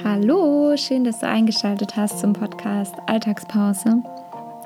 Hallo, 0.00 0.74
schön, 0.76 1.04
dass 1.04 1.20
du 1.20 1.28
eingeschaltet 1.28 1.96
hast 1.96 2.18
zum 2.18 2.32
Podcast 2.32 2.96
Alltagspause, 3.06 4.02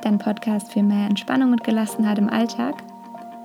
dein 0.00 0.18
Podcast 0.18 0.72
für 0.72 0.82
mehr 0.82 1.08
Entspannung 1.08 1.52
und 1.52 1.62
Gelassenheit 1.62 2.16
im 2.18 2.30
Alltag. 2.30 2.76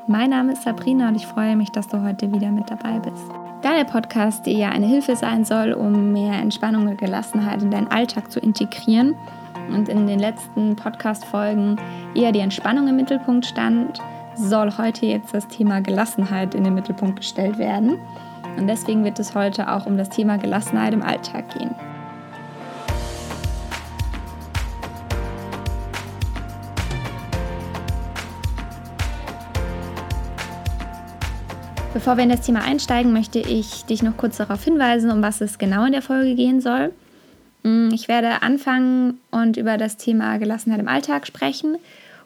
Mein 0.08 0.30
Name 0.30 0.54
ist 0.54 0.64
Sabrina 0.64 1.10
und 1.10 1.16
ich 1.16 1.26
freue 1.26 1.58
mich, 1.58 1.70
dass 1.72 1.90
du 1.90 2.02
heute 2.02 2.32
wieder 2.32 2.52
mit 2.52 2.70
dabei 2.70 3.00
bist. 3.00 3.26
Da 3.62 3.74
der 3.76 3.84
Podcast 3.84 4.46
dir 4.46 4.54
ja 4.54 4.70
eine 4.70 4.86
Hilfe 4.86 5.16
sein 5.18 5.44
soll, 5.44 5.74
um 5.74 6.14
mehr 6.14 6.34
Entspannung 6.34 6.88
und 6.88 6.98
Gelassenheit 6.98 7.62
in 7.62 7.72
deinen 7.72 7.88
Alltag 7.88 8.32
zu 8.32 8.40
integrieren 8.40 9.16
und 9.70 9.90
in 9.90 10.08
den 10.08 10.20
letzten 10.20 10.76
Podcast-Folgen 10.78 11.78
eher 12.14 12.32
die 12.32 12.40
Entspannung 12.40 12.88
im 12.88 12.96
Mittelpunkt 12.96 13.46
stand, 13.46 14.00
soll 14.36 14.72
heute 14.78 15.08
jetzt 15.08 15.34
das 15.34 15.48
Thema 15.48 15.82
Gelassenheit 15.82 16.56
in 16.56 16.64
den 16.64 16.74
Mittelpunkt 16.74 17.18
gestellt 17.18 17.58
werden. 17.58 18.00
Und 18.58 18.68
deswegen 18.68 19.04
wird 19.04 19.20
es 19.20 19.36
heute 19.36 19.72
auch 19.72 19.86
um 19.86 19.98
das 19.98 20.10
Thema 20.10 20.38
Gelassenheit 20.38 20.94
im 20.94 21.02
Alltag 21.02 21.58
gehen. 21.58 21.76
Bevor 31.94 32.16
wir 32.16 32.24
in 32.24 32.30
das 32.30 32.42
Thema 32.42 32.64
einsteigen, 32.64 33.12
möchte 33.12 33.40
ich 33.40 33.84
dich 33.86 34.02
noch 34.02 34.16
kurz 34.16 34.38
darauf 34.38 34.64
hinweisen, 34.64 35.12
um 35.12 35.22
was 35.22 35.42
es 35.42 35.58
genau 35.58 35.86
in 35.86 35.92
der 35.92 36.02
Folge 36.02 36.36
gehen 36.36 36.62
soll. 36.62 36.94
Mm, 37.64 37.90
ich 37.94 38.08
werde 38.08 38.42
anfangen 38.42 39.20
und 39.30 39.58
über 39.58 39.78
das 39.78 39.98
Thema 39.98 40.38
Gelassenheit 40.38 40.80
im 40.80 40.88
Alltag 40.88 41.28
sprechen. 41.28 41.78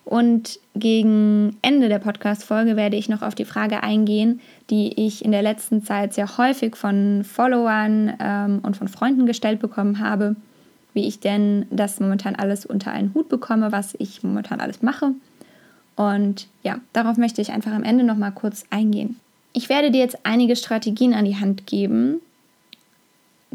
Und 0.06 0.60
gegen 0.76 1.58
Ende 1.64 1.90
der 1.90 1.98
Podcast-Folge 1.98 2.76
werde 2.76 2.96
ich 2.96 3.10
noch 3.10 3.24
auf 3.24 3.34
die 3.34 3.44
Frage 3.44 3.82
eingehen, 3.82 4.40
die 4.70 5.06
ich 5.06 5.26
in 5.26 5.32
der 5.32 5.42
letzten 5.42 5.84
Zeit 5.84 6.14
sehr 6.14 6.38
häufig 6.38 6.76
von 6.76 7.24
Followern 7.24 8.14
ähm, 8.20 8.60
und 8.62 8.78
von 8.78 8.88
Freunden 8.88 9.26
gestellt 9.26 9.60
bekommen 9.60 10.00
habe, 10.00 10.36
wie 10.94 11.08
ich 11.08 11.20
denn 11.20 11.66
das 11.72 12.00
momentan 12.00 12.36
alles 12.36 12.68
unter 12.68 12.92
einen 12.92 13.16
Hut 13.16 13.30
bekomme, 13.30 13.72
was 13.72 13.96
ich 13.98 14.22
momentan 14.22 14.62
alles 14.62 14.84
mache. 14.84 15.12
Und 15.96 16.48
ja, 16.62 16.80
darauf 16.94 17.18
möchte 17.18 17.42
ich 17.42 17.52
einfach 17.52 17.72
am 17.72 17.84
Ende 17.84 18.04
noch 18.04 18.18
mal 18.18 18.32
kurz 18.32 18.66
eingehen. 18.70 19.20
Ich 19.54 19.70
werde 19.70 19.90
dir 19.90 20.02
jetzt 20.02 20.20
einige 20.24 20.56
Strategien 20.56 21.16
an 21.16 21.26
die 21.26 21.38
Hand 21.38 21.66
geben, 21.66 22.20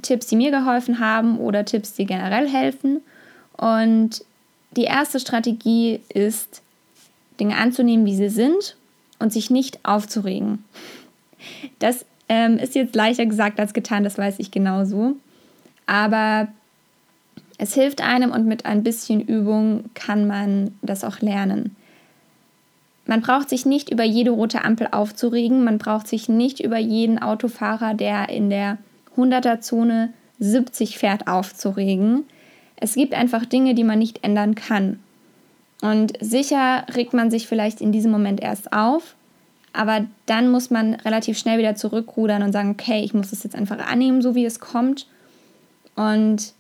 Tipps, 0.03 0.27
die 0.27 0.37
mir 0.37 0.51
geholfen 0.51 0.99
haben 0.99 1.39
oder 1.39 1.65
Tipps, 1.65 1.95
die 1.95 2.07
generell 2.07 2.49
helfen. 2.49 3.03
Und 3.57 4.25
die 4.77 4.85
erste 4.85 5.21
Strategie 5.21 6.01
ist, 6.13 6.63
Dinge 7.39 7.57
anzunehmen, 7.57 8.07
wie 8.07 8.17
sie 8.17 8.29
sind 8.29 8.77
und 9.19 9.33
sich 9.33 9.51
nicht 9.51 9.81
aufzuregen. 9.85 10.65
Das 11.79 12.05
ähm, 12.29 12.59
ist 12.59 12.75
jetzt 12.75 12.95
leichter 12.95 13.27
gesagt 13.27 13.59
als 13.59 13.73
getan, 13.73 14.05
das 14.05 14.19
weiß 14.19 14.39
ich 14.39 14.51
genauso. 14.51 15.17
Aber 15.87 16.49
es 17.59 17.75
hilft 17.75 18.01
einem 18.01 18.31
und 18.31 18.47
mit 18.47 18.67
ein 18.67 18.83
bisschen 18.83 19.21
Übung 19.21 19.85
kann 19.95 20.27
man 20.27 20.75
das 20.83 21.05
auch 21.05 21.21
lernen. 21.21 21.77
Man 23.07 23.23
braucht 23.23 23.49
sich 23.49 23.67
nicht 23.67 23.91
über 23.91 24.05
jede 24.05 24.31
rote 24.31 24.65
Ampel 24.65 24.89
aufzuregen, 24.93 25.65
man 25.65 25.79
braucht 25.79 26.07
sich 26.07 26.29
nicht 26.29 26.61
über 26.61 26.79
jeden 26.79 27.21
Autofahrer, 27.21 27.95
der 27.95 28.29
in 28.29 28.51
der 28.51 28.79
100er-Zone 29.17 30.13
70 30.39 30.97
fährt, 30.97 31.27
aufzuregen. 31.27 32.25
Es 32.81 32.95
gibt 32.95 33.15
einfach 33.15 33.45
Dinge, 33.45 33.75
die 33.75 33.85
man 33.85 33.99
nicht 33.99 34.25
ändern 34.25 34.55
kann. 34.55 34.99
Und 35.83 36.13
sicher 36.21 36.85
regt 36.95 37.15
man 37.15 37.31
sich 37.31 37.47
vielleicht 37.47 37.81
in 37.81 37.93
diesem 37.93 38.11
Moment 38.11 38.41
erst 38.41 38.73
auf, 38.73 39.15
aber 39.73 40.07
dann 40.27 40.51
muss 40.51 40.71
man 40.71 40.95
relativ 40.95 41.39
schnell 41.39 41.59
wieder 41.59 41.77
zurückrudern 41.77 42.43
und 42.43 42.53
sagen, 42.53 42.71
okay, 42.71 43.03
ich 43.03 43.15
muss 43.15 43.33
es 43.33 43.45
jetzt 43.45 43.55
einfach 43.55 43.79
annehmen, 43.79 44.21
so 44.21 44.35
wie 44.35 44.45
es 44.45 44.61
kommt. 44.61 45.07
Und 45.95 46.53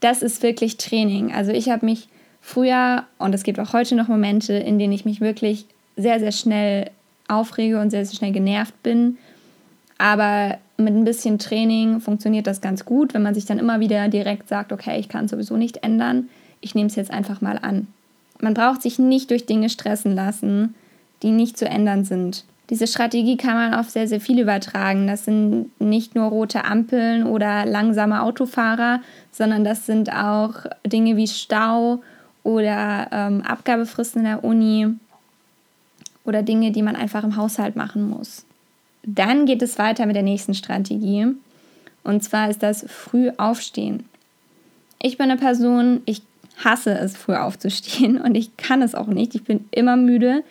das 0.00 0.22
ist 0.22 0.42
wirklich 0.42 0.76
Training. 0.76 1.32
Also 1.32 1.52
ich 1.52 1.68
habe 1.70 1.86
mich 1.86 2.08
früher, 2.40 3.04
und 3.18 3.34
es 3.34 3.44
gibt 3.44 3.58
auch 3.58 3.72
heute 3.72 3.94
noch 3.94 4.08
Momente, 4.08 4.54
in 4.54 4.78
denen 4.78 4.92
ich 4.92 5.04
mich 5.04 5.20
wirklich 5.20 5.64
sehr, 5.96 6.20
sehr 6.20 6.32
schnell 6.32 6.90
aufrege 7.28 7.80
und 7.80 7.90
sehr, 7.90 8.04
sehr 8.04 8.16
schnell 8.16 8.32
genervt 8.32 8.82
bin. 8.82 9.18
Aber 9.98 10.58
mit 10.80 10.94
ein 10.94 11.04
bisschen 11.04 11.38
Training 11.38 12.00
funktioniert 12.00 12.46
das 12.46 12.60
ganz 12.60 12.84
gut, 12.84 13.14
wenn 13.14 13.22
man 13.22 13.34
sich 13.34 13.44
dann 13.44 13.58
immer 13.58 13.80
wieder 13.80 14.08
direkt 14.08 14.48
sagt, 14.48 14.72
okay, 14.72 14.98
ich 14.98 15.08
kann 15.08 15.24
es 15.24 15.30
sowieso 15.30 15.56
nicht 15.56 15.82
ändern, 15.82 16.28
ich 16.60 16.74
nehme 16.74 16.88
es 16.88 16.96
jetzt 16.96 17.10
einfach 17.10 17.40
mal 17.40 17.58
an. 17.58 17.86
Man 18.40 18.54
braucht 18.54 18.82
sich 18.82 18.98
nicht 18.98 19.30
durch 19.30 19.46
Dinge 19.46 19.68
stressen 19.68 20.14
lassen, 20.14 20.74
die 21.22 21.30
nicht 21.30 21.58
zu 21.58 21.66
ändern 21.66 22.04
sind. 22.04 22.44
Diese 22.70 22.86
Strategie 22.86 23.36
kann 23.36 23.54
man 23.54 23.74
auf 23.74 23.90
sehr, 23.90 24.06
sehr 24.06 24.20
viel 24.20 24.38
übertragen. 24.38 25.08
Das 25.08 25.24
sind 25.24 25.70
nicht 25.80 26.14
nur 26.14 26.26
rote 26.26 26.64
Ampeln 26.64 27.26
oder 27.26 27.66
langsame 27.66 28.22
Autofahrer, 28.22 29.00
sondern 29.32 29.64
das 29.64 29.86
sind 29.86 30.12
auch 30.12 30.66
Dinge 30.86 31.16
wie 31.16 31.26
Stau 31.26 32.00
oder 32.44 33.08
ähm, 33.10 33.42
Abgabefristen 33.42 34.20
in 34.20 34.26
der 34.26 34.44
Uni 34.44 34.86
oder 36.24 36.42
Dinge, 36.42 36.70
die 36.70 36.82
man 36.82 36.94
einfach 36.94 37.24
im 37.24 37.36
Haushalt 37.36 37.74
machen 37.74 38.08
muss. 38.08 38.46
Dann 39.02 39.46
geht 39.46 39.62
es 39.62 39.78
weiter 39.78 40.06
mit 40.06 40.16
der 40.16 40.22
nächsten 40.22 40.54
Strategie. 40.54 41.26
Und 42.02 42.24
zwar 42.24 42.50
ist 42.50 42.62
das 42.62 42.84
früh 42.88 43.30
aufstehen. 43.36 44.04
Ich 45.02 45.18
bin 45.18 45.30
eine 45.30 45.40
Person, 45.40 46.02
ich 46.04 46.22
hasse 46.62 46.92
es, 46.92 47.16
früh 47.16 47.34
aufzustehen 47.34 48.20
und 48.20 48.34
ich 48.34 48.56
kann 48.56 48.82
es 48.82 48.94
auch 48.94 49.06
nicht. 49.06 49.34
Ich 49.34 49.44
bin 49.44 49.64
immer 49.70 49.96
müde. 49.96 50.42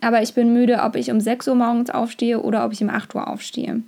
Aber 0.00 0.22
ich 0.22 0.34
bin 0.34 0.52
müde, 0.52 0.80
ob 0.82 0.96
ich 0.96 1.10
um 1.10 1.20
6 1.20 1.48
Uhr 1.48 1.54
morgens 1.54 1.90
aufstehe 1.90 2.40
oder 2.40 2.64
ob 2.64 2.72
ich 2.72 2.82
um 2.82 2.90
8 2.90 3.14
Uhr 3.14 3.28
aufstehe. 3.28 3.82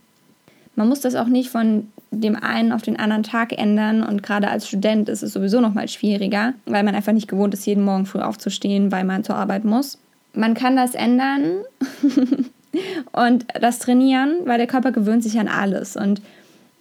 Man 0.75 0.89
muss 0.89 1.01
das 1.01 1.17
auch 1.17 1.27
nicht 1.27 1.51
von 1.51 1.89
dem 2.11 2.37
einen 2.37 2.73
auf 2.73 2.83
den 2.83 2.99
anderen 2.99 3.23
Tag 3.23 3.53
ändern 3.53 4.03
und 4.03 4.23
gerade 4.23 4.49
als 4.49 4.67
Student 4.67 5.09
ist 5.09 5.23
es 5.23 5.33
sowieso 5.33 5.61
noch 5.61 5.75
mal 5.75 5.89
schwieriger, 5.89 6.55
weil 6.65 6.85
man 6.85 6.95
einfach 6.95 7.13
nicht 7.13 7.29
gewohnt 7.29 7.53
ist, 7.53 7.67
jeden 7.67 7.85
Morgen 7.85 8.07
früh 8.07 8.21
aufzustehen, 8.21 8.91
weil 8.91 9.05
man 9.05 9.25
zur 9.25 9.37
Arbeit 9.37 9.65
muss. 9.65 9.99
Man 10.33 10.55
kann 10.55 10.77
das 10.77 10.95
ändern, 10.95 11.63
und 13.13 13.47
das 13.61 13.79
Trainieren, 13.79 14.41
weil 14.45 14.59
der 14.59 14.67
Körper 14.67 14.93
gewöhnt 14.93 15.23
sich 15.23 15.39
an 15.39 15.49
alles. 15.49 15.97
Und 15.97 16.21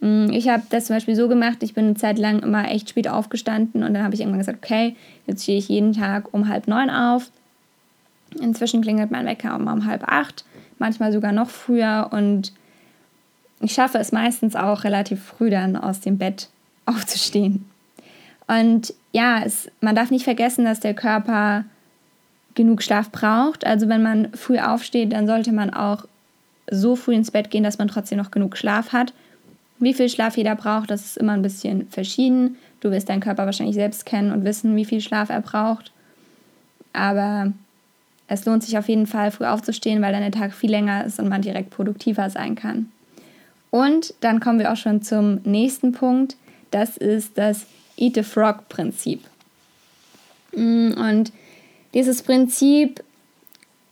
mm, 0.00 0.30
ich 0.30 0.48
habe 0.48 0.62
das 0.70 0.86
zum 0.86 0.96
Beispiel 0.96 1.16
so 1.16 1.28
gemacht, 1.28 1.62
ich 1.62 1.74
bin 1.74 1.86
eine 1.86 1.94
Zeit 1.94 2.18
lang 2.18 2.40
immer 2.40 2.70
echt 2.70 2.90
spät 2.90 3.08
aufgestanden 3.08 3.82
und 3.82 3.94
dann 3.94 4.02
habe 4.02 4.14
ich 4.14 4.20
irgendwann 4.20 4.40
gesagt, 4.40 4.64
okay, 4.64 4.96
jetzt 5.26 5.42
stehe 5.42 5.58
ich 5.58 5.68
jeden 5.68 5.92
Tag 5.92 6.32
um 6.32 6.48
halb 6.48 6.68
neun 6.68 6.90
auf. 6.90 7.30
Inzwischen 8.40 8.82
klingelt 8.82 9.10
mein 9.10 9.26
Wecker 9.26 9.54
um, 9.56 9.66
um 9.66 9.86
halb 9.86 10.06
acht, 10.06 10.44
manchmal 10.78 11.12
sogar 11.12 11.32
noch 11.32 11.48
früher 11.48 12.08
und 12.10 12.52
ich 13.60 13.72
schaffe 13.72 13.98
es 13.98 14.12
meistens 14.12 14.54
auch 14.54 14.84
relativ 14.84 15.22
früh 15.22 15.50
dann 15.50 15.76
aus 15.76 16.00
dem 16.00 16.18
Bett 16.18 16.48
aufzustehen. 16.86 17.64
Und 18.46 18.94
ja, 19.12 19.42
es, 19.44 19.70
man 19.80 19.94
darf 19.94 20.10
nicht 20.10 20.24
vergessen, 20.24 20.64
dass 20.64 20.80
der 20.80 20.94
Körper 20.94 21.64
genug 22.58 22.82
Schlaf 22.82 23.10
braucht. 23.10 23.64
Also 23.64 23.88
wenn 23.88 24.02
man 24.02 24.32
früh 24.34 24.58
aufsteht, 24.58 25.12
dann 25.12 25.26
sollte 25.26 25.52
man 25.52 25.70
auch 25.72 26.04
so 26.70 26.96
früh 26.96 27.14
ins 27.14 27.30
Bett 27.30 27.50
gehen, 27.50 27.62
dass 27.62 27.78
man 27.78 27.88
trotzdem 27.88 28.18
noch 28.18 28.30
genug 28.30 28.58
Schlaf 28.58 28.92
hat. 28.92 29.14
Wie 29.78 29.94
viel 29.94 30.08
Schlaf 30.08 30.36
jeder 30.36 30.56
braucht, 30.56 30.90
das 30.90 31.06
ist 31.06 31.16
immer 31.16 31.32
ein 31.32 31.42
bisschen 31.42 31.88
verschieden. 31.88 32.56
Du 32.80 32.90
wirst 32.90 33.08
deinen 33.08 33.20
Körper 33.20 33.46
wahrscheinlich 33.46 33.76
selbst 33.76 34.04
kennen 34.04 34.32
und 34.32 34.44
wissen, 34.44 34.74
wie 34.76 34.84
viel 34.84 35.00
Schlaf 35.00 35.30
er 35.30 35.40
braucht. 35.40 35.92
Aber 36.92 37.52
es 38.26 38.44
lohnt 38.44 38.64
sich 38.64 38.76
auf 38.76 38.88
jeden 38.88 39.06
Fall, 39.06 39.30
früh 39.30 39.44
aufzustehen, 39.44 40.02
weil 40.02 40.12
dann 40.12 40.20
der 40.20 40.32
Tag 40.32 40.52
viel 40.52 40.70
länger 40.70 41.04
ist 41.04 41.20
und 41.20 41.28
man 41.28 41.42
direkt 41.42 41.70
produktiver 41.70 42.28
sein 42.28 42.56
kann. 42.56 42.90
Und 43.70 44.14
dann 44.20 44.40
kommen 44.40 44.58
wir 44.58 44.72
auch 44.72 44.76
schon 44.76 45.00
zum 45.02 45.40
nächsten 45.44 45.92
Punkt. 45.92 46.36
Das 46.72 46.96
ist 46.96 47.38
das 47.38 47.66
Eat 47.96 48.16
the 48.16 48.22
Frog 48.24 48.68
Prinzip. 48.68 49.22
Mm, 50.54 50.92
und 50.92 51.32
dieses 51.94 52.22
Prinzip 52.22 53.02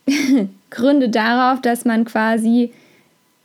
gründet 0.71 1.15
darauf, 1.15 1.61
dass 1.61 1.85
man 1.85 2.05
quasi 2.05 2.73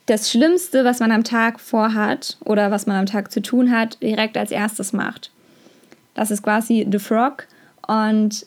das 0.06 0.30
Schlimmste, 0.30 0.84
was 0.84 1.00
man 1.00 1.12
am 1.12 1.24
Tag 1.24 1.60
vorhat 1.60 2.36
oder 2.44 2.70
was 2.70 2.86
man 2.86 2.96
am 2.96 3.06
Tag 3.06 3.30
zu 3.30 3.40
tun 3.40 3.70
hat, 3.70 4.02
direkt 4.02 4.36
als 4.36 4.50
erstes 4.50 4.92
macht. 4.92 5.30
Das 6.14 6.30
ist 6.30 6.42
quasi 6.42 6.86
The 6.90 6.98
Frog 6.98 7.46
und 7.86 8.46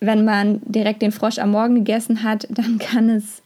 wenn 0.00 0.24
man 0.24 0.60
direkt 0.64 1.02
den 1.02 1.12
Frosch 1.12 1.38
am 1.38 1.50
Morgen 1.50 1.76
gegessen 1.76 2.22
hat, 2.22 2.46
dann 2.50 2.78
kann 2.78 3.10
es 3.10 3.42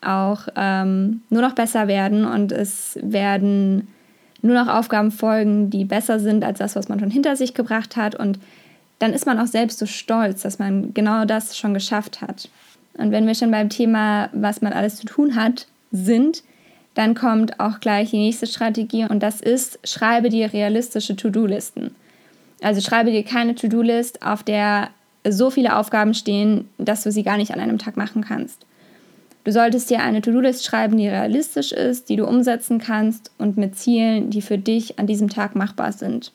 auch 0.00 0.48
ähm, 0.56 1.22
nur 1.28 1.42
noch 1.42 1.54
besser 1.54 1.88
werden 1.88 2.24
und 2.24 2.52
es 2.52 2.98
werden 3.02 3.88
nur 4.42 4.54
noch 4.54 4.72
Aufgaben 4.72 5.10
folgen, 5.10 5.70
die 5.70 5.84
besser 5.84 6.20
sind 6.20 6.44
als 6.44 6.58
das, 6.58 6.76
was 6.76 6.88
man 6.88 7.00
schon 7.00 7.10
hinter 7.10 7.34
sich 7.34 7.54
gebracht 7.54 7.96
hat 7.96 8.14
und 8.14 8.38
dann 8.98 9.12
ist 9.12 9.26
man 9.26 9.38
auch 9.38 9.46
selbst 9.46 9.78
so 9.78 9.86
stolz, 9.86 10.42
dass 10.42 10.58
man 10.58 10.92
genau 10.94 11.24
das 11.24 11.56
schon 11.56 11.74
geschafft 11.74 12.20
hat. 12.20 12.48
Und 12.94 13.12
wenn 13.12 13.26
wir 13.26 13.34
schon 13.34 13.50
beim 13.50 13.68
Thema, 13.68 14.28
was 14.32 14.60
man 14.60 14.72
alles 14.72 14.96
zu 14.96 15.06
tun 15.06 15.36
hat, 15.36 15.66
sind, 15.92 16.42
dann 16.94 17.14
kommt 17.14 17.60
auch 17.60 17.78
gleich 17.78 18.10
die 18.10 18.18
nächste 18.18 18.46
Strategie 18.46 19.04
und 19.04 19.22
das 19.22 19.40
ist, 19.40 19.78
schreibe 19.84 20.30
dir 20.30 20.52
realistische 20.52 21.14
To-Do-Listen. 21.14 21.94
Also 22.60 22.80
schreibe 22.80 23.12
dir 23.12 23.22
keine 23.22 23.54
To-Do-List, 23.54 24.22
auf 24.26 24.42
der 24.42 24.90
so 25.28 25.50
viele 25.50 25.76
Aufgaben 25.76 26.14
stehen, 26.14 26.68
dass 26.78 27.04
du 27.04 27.12
sie 27.12 27.22
gar 27.22 27.36
nicht 27.36 27.52
an 27.52 27.60
einem 27.60 27.78
Tag 27.78 27.96
machen 27.96 28.24
kannst. 28.24 28.66
Du 29.44 29.52
solltest 29.52 29.88
dir 29.90 30.00
eine 30.00 30.20
To-Do-List 30.20 30.64
schreiben, 30.64 30.96
die 30.96 31.08
realistisch 31.08 31.70
ist, 31.70 32.08
die 32.08 32.16
du 32.16 32.26
umsetzen 32.26 32.78
kannst 32.78 33.30
und 33.38 33.56
mit 33.56 33.78
Zielen, 33.78 34.30
die 34.30 34.42
für 34.42 34.58
dich 34.58 34.98
an 34.98 35.06
diesem 35.06 35.28
Tag 35.28 35.54
machbar 35.54 35.92
sind. 35.92 36.32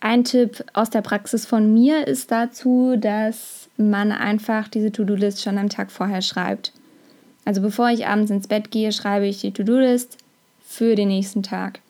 Ein 0.00 0.24
Tipp 0.24 0.64
aus 0.74 0.90
der 0.90 1.02
Praxis 1.02 1.44
von 1.44 1.72
mir 1.74 2.06
ist 2.06 2.30
dazu, 2.30 2.94
dass 2.96 3.68
man 3.76 4.12
einfach 4.12 4.68
diese 4.68 4.92
To-Do-List 4.92 5.42
schon 5.42 5.58
am 5.58 5.68
Tag 5.68 5.90
vorher 5.90 6.22
schreibt. 6.22 6.72
Also 7.44 7.60
bevor 7.60 7.88
ich 7.90 8.06
abends 8.06 8.30
ins 8.30 8.46
Bett 8.46 8.70
gehe, 8.70 8.92
schreibe 8.92 9.26
ich 9.26 9.40
die 9.40 9.52
To-Do-List 9.52 10.18
für 10.64 10.94
den 10.94 11.08
nächsten 11.08 11.42
Tag. 11.42 11.80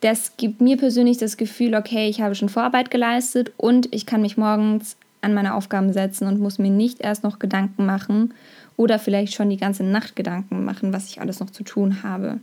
Das 0.00 0.36
gibt 0.36 0.60
mir 0.60 0.76
persönlich 0.76 1.18
das 1.18 1.36
Gefühl, 1.36 1.74
okay, 1.74 2.08
ich 2.08 2.20
habe 2.20 2.34
schon 2.34 2.48
Vorarbeit 2.48 2.90
geleistet 2.90 3.52
und 3.56 3.92
ich 3.92 4.06
kann 4.06 4.20
mich 4.20 4.36
morgens 4.36 4.96
an 5.22 5.34
meine 5.34 5.54
Aufgaben 5.54 5.92
setzen 5.92 6.28
und 6.28 6.38
muss 6.38 6.58
mir 6.58 6.70
nicht 6.70 7.00
erst 7.00 7.24
noch 7.24 7.38
Gedanken 7.38 7.86
machen 7.86 8.34
oder 8.76 8.98
vielleicht 8.98 9.34
schon 9.34 9.50
die 9.50 9.56
ganze 9.56 9.82
Nacht 9.82 10.14
Gedanken 10.14 10.64
machen, 10.64 10.92
was 10.92 11.08
ich 11.08 11.20
alles 11.20 11.40
noch 11.40 11.50
zu 11.50 11.64
tun 11.64 12.02
habe. 12.02 12.38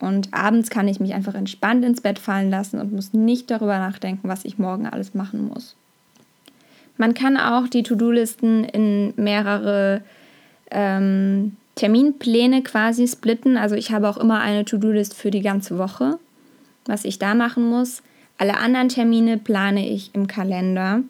Und 0.00 0.32
abends 0.32 0.70
kann 0.70 0.86
ich 0.86 1.00
mich 1.00 1.14
einfach 1.14 1.34
entspannt 1.34 1.84
ins 1.84 2.00
Bett 2.00 2.18
fallen 2.18 2.50
lassen 2.50 2.78
und 2.78 2.92
muss 2.92 3.12
nicht 3.12 3.50
darüber 3.50 3.78
nachdenken, 3.78 4.28
was 4.28 4.44
ich 4.44 4.58
morgen 4.58 4.86
alles 4.86 5.14
machen 5.14 5.48
muss. 5.48 5.74
Man 6.96 7.14
kann 7.14 7.36
auch 7.36 7.68
die 7.68 7.82
To-Do-Listen 7.82 8.64
in 8.64 9.12
mehrere 9.16 10.02
ähm, 10.70 11.56
Terminpläne 11.74 12.62
quasi 12.62 13.06
splitten. 13.06 13.56
Also 13.56 13.76
ich 13.76 13.92
habe 13.92 14.08
auch 14.08 14.16
immer 14.16 14.40
eine 14.40 14.64
To-Do-List 14.64 15.14
für 15.14 15.30
die 15.30 15.42
ganze 15.42 15.78
Woche, 15.78 16.18
was 16.86 17.04
ich 17.04 17.18
da 17.18 17.34
machen 17.34 17.68
muss. 17.68 18.02
Alle 18.36 18.56
anderen 18.56 18.88
Termine 18.88 19.38
plane 19.38 19.88
ich 19.88 20.14
im 20.14 20.26
Kalender 20.26 21.02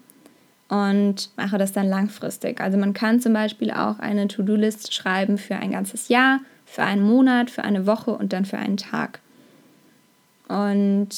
und 0.69 1.31
mache 1.37 1.59
das 1.59 1.73
dann 1.73 1.89
langfristig. 1.89 2.61
Also 2.61 2.77
man 2.77 2.93
kann 2.93 3.21
zum 3.21 3.33
Beispiel 3.33 3.71
auch 3.71 3.99
eine 3.99 4.29
To-Do-List 4.29 4.93
schreiben 4.95 5.39
für 5.39 5.57
ein 5.57 5.73
ganzes 5.73 6.09
Jahr 6.09 6.41
für 6.71 6.83
einen 6.83 7.03
Monat, 7.03 7.51
für 7.51 7.65
eine 7.65 7.87
Woche 7.87 8.13
und 8.13 8.33
dann 8.33 8.45
für 8.45 8.59
einen 8.59 8.77
Tag. 8.77 9.21
Und 10.49 11.09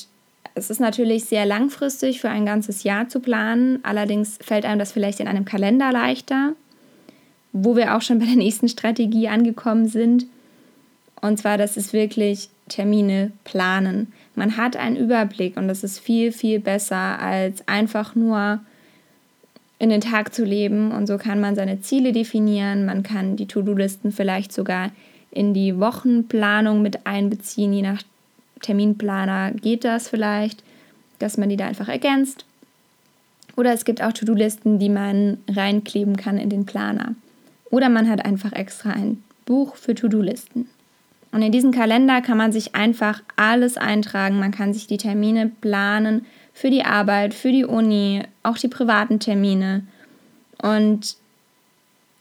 es 0.55 0.71
ist 0.71 0.81
natürlich 0.81 1.25
sehr 1.25 1.47
langfristig 1.47 2.21
für 2.21 2.29
ein 2.29 2.47
ganzes 2.47 2.83
Jahr 2.83 3.09
zu 3.09 3.21
planen. 3.21 3.79
Allerdings 3.83 4.39
fällt 4.41 4.65
einem 4.65 4.79
das 4.79 4.93
vielleicht 4.93 5.21
in 5.21 5.29
einem 5.29 5.45
Kalender 5.45 5.93
leichter, 5.93 6.55
wo 7.53 7.77
wir 7.77 7.97
auch 7.97 8.03
schon 8.03 8.19
bei 8.19 8.27
der 8.27 8.37
nächsten 8.37 8.69
Strategie 8.69 9.29
angekommen 9.29 9.89
sind. 9.89 10.27
Und 11.21 11.39
zwar, 11.39 11.59
das 11.59 11.77
ist 11.77 11.93
wirklich 11.93 12.49
Termine 12.69 13.33
planen. 13.45 14.13
Man 14.35 14.57
hat 14.57 14.77
einen 14.77 14.97
Überblick 14.97 15.57
und 15.57 15.69
das 15.69 15.85
ist 15.85 15.99
viel, 15.99 16.33
viel 16.33 16.61
besser, 16.61 17.19
als 17.21 17.67
einfach 17.69 18.15
nur 18.15 18.61
in 19.79 19.91
den 19.91 20.01
Tag 20.01 20.35
zu 20.35 20.45
leben. 20.45 20.93
Und 20.93 21.07
so 21.07 21.19
kann 21.19 21.41
man 21.41 21.55
seine 21.55 21.81
Ziele 21.81 22.13
definieren. 22.13 22.87
Man 22.87 23.03
kann 23.03 23.37
die 23.37 23.47
To-Do-Listen 23.47 24.13
vielleicht 24.13 24.53
sogar 24.53 24.91
in 25.31 25.55
die 25.55 25.79
Wochenplanung 25.79 26.83
mit 26.83 27.07
einbeziehen. 27.07 27.73
Je 27.73 27.83
nach 27.83 28.03
Terminplaner 28.61 29.53
geht 29.53 29.85
das 29.85 30.09
vielleicht, 30.09 30.63
dass 31.19 31.37
man 31.37 31.49
die 31.49 31.57
da 31.57 31.67
einfach 31.67 31.89
ergänzt. 31.89 32.45
Oder 33.57 33.73
es 33.73 33.85
gibt 33.85 34.03
auch 34.03 34.13
To-Do-Listen, 34.13 34.79
die 34.79 34.89
man 34.89 35.39
reinkleben 35.49 36.17
kann 36.17 36.39
in 36.39 36.51
den 36.51 36.67
Planer. 36.67 37.15
Oder 37.71 37.89
man 37.89 38.09
hat 38.09 38.25
einfach 38.25 38.53
extra 38.53 38.91
ein 38.91 39.23
Buch 39.45 39.77
für 39.77 39.95
To-Do-Listen. 39.95 40.69
Und 41.33 41.43
in 41.43 41.53
diesen 41.53 41.73
Kalender 41.73 42.23
kann 42.23 42.39
man 42.39 42.53
sich 42.53 42.75
einfach 42.75 43.23
alles 43.37 43.77
eintragen. 43.77 44.41
Man 44.41 44.51
kann 44.51 44.75
sich 44.75 44.87
die 44.87 44.97
Termine 44.97 45.51
planen 45.61 46.27
für 46.53 46.71
die 46.71 46.85
Arbeit, 46.85 47.35
für 47.35 47.53
die 47.53 47.65
Uni, 47.65 48.23
auch 48.43 48.59
die 48.59 48.69
privaten 48.69 49.21
Termine. 49.21 49.87
Und 50.61 51.17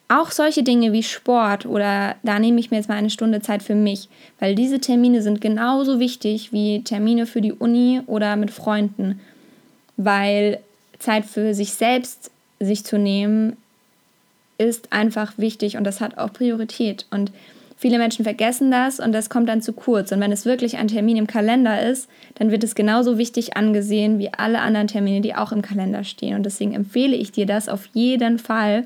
auch 0.10 0.32
solche 0.32 0.64
Dinge 0.64 0.92
wie 0.92 1.04
Sport 1.04 1.66
oder 1.66 2.16
da 2.24 2.40
nehme 2.40 2.60
ich 2.60 2.72
mir 2.72 2.78
jetzt 2.78 2.90
mal 2.90 2.96
eine 2.96 3.12
Stunde 3.12 3.42
Zeit 3.42 3.62
für 3.62 3.76
mich, 3.76 4.10
weil 4.40 4.56
diese 4.56 4.80
Termine 4.80 5.22
sind 5.22 5.40
genauso 5.40 6.00
wichtig 6.00 6.52
wie 6.52 6.84
Termine 6.84 7.28
für 7.28 7.42
die 7.42 7.54
Uni 7.54 8.02
oder 8.08 8.36
mit 8.36 8.50
Freunden, 8.50 9.22
weil 9.98 10.60
Zeit 10.98 11.26
für 11.26 11.54
sich 11.54 11.74
selbst 11.74 12.32
sich 12.60 12.84
zu 12.84 12.98
nehmen 12.98 13.56
ist 14.58 14.92
einfach 14.92 15.38
wichtig 15.38 15.78
und 15.78 15.86
das 15.86 16.02
hat 16.02 16.18
auch 16.18 16.34
Priorität. 16.34 17.06
Und 17.12 17.32
viele 17.78 17.98
Menschen 17.98 18.26
vergessen 18.26 18.72
das 18.72 19.00
und 19.00 19.14
das 19.14 19.30
kommt 19.30 19.48
dann 19.48 19.62
zu 19.62 19.74
kurz. 19.74 20.12
Und 20.12 20.20
wenn 20.20 20.34
es 20.34 20.46
wirklich 20.46 20.78
ein 20.78 20.90
Termin 20.90 21.18
im 21.18 21.28
Kalender 21.28 21.82
ist, 21.82 22.10
dann 22.36 22.52
wird 22.52 22.64
es 22.64 22.76
genauso 22.76 23.18
wichtig 23.18 23.56
angesehen 23.56 24.20
wie 24.20 24.34
alle 24.34 24.60
anderen 24.60 24.88
Termine, 24.88 25.22
die 25.22 25.36
auch 25.36 25.54
im 25.54 25.62
Kalender 25.62 26.04
stehen. 26.04 26.36
Und 26.36 26.44
deswegen 26.44 26.74
empfehle 26.74 27.16
ich 27.16 27.32
dir 27.32 27.46
das 27.46 27.70
auf 27.70 27.86
jeden 27.94 28.38
Fall 28.38 28.86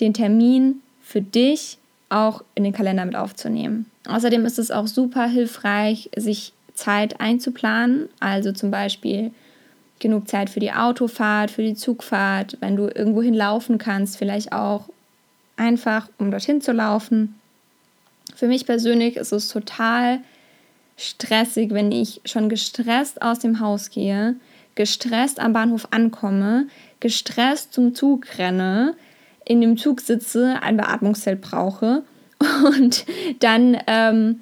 den 0.00 0.14
Termin 0.14 0.80
für 1.02 1.20
dich 1.20 1.78
auch 2.08 2.42
in 2.54 2.64
den 2.64 2.72
Kalender 2.72 3.04
mit 3.04 3.16
aufzunehmen. 3.16 3.86
Außerdem 4.06 4.44
ist 4.46 4.58
es 4.58 4.70
auch 4.70 4.86
super 4.86 5.26
hilfreich, 5.26 6.10
sich 6.16 6.52
Zeit 6.74 7.20
einzuplanen, 7.20 8.08
also 8.20 8.52
zum 8.52 8.70
Beispiel 8.70 9.32
genug 9.98 10.28
Zeit 10.28 10.48
für 10.48 10.60
die 10.60 10.72
Autofahrt, 10.72 11.50
für 11.50 11.62
die 11.62 11.74
Zugfahrt, 11.74 12.56
wenn 12.60 12.76
du 12.76 12.84
irgendwo 12.84 13.22
hinlaufen 13.22 13.78
kannst, 13.78 14.16
vielleicht 14.16 14.52
auch 14.52 14.88
einfach, 15.56 16.08
um 16.18 16.30
dorthin 16.30 16.60
zu 16.60 16.72
laufen. 16.72 17.34
Für 18.34 18.46
mich 18.46 18.64
persönlich 18.64 19.16
ist 19.16 19.32
es 19.32 19.48
total 19.48 20.20
stressig, 20.96 21.72
wenn 21.72 21.90
ich 21.90 22.20
schon 22.24 22.48
gestresst 22.48 23.22
aus 23.22 23.40
dem 23.40 23.60
Haus 23.60 23.90
gehe, 23.90 24.36
gestresst 24.74 25.40
am 25.40 25.52
Bahnhof 25.52 25.88
ankomme, 25.90 26.68
gestresst 27.00 27.72
zum 27.72 27.94
Zug 27.94 28.38
renne, 28.38 28.94
in 29.48 29.60
dem 29.60 29.76
Zug 29.76 30.00
sitze, 30.00 30.58
ein 30.62 30.76
Beatmungszelt 30.76 31.40
brauche 31.40 32.02
und 32.78 33.06
dann 33.40 33.78
ähm, 33.86 34.40